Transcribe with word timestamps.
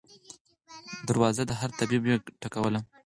دروازه 1.07 1.43
د 1.47 1.51
هر 1.59 1.69
طبیب 1.79 2.03
یې 2.09 2.15
ټکوله 2.41 2.79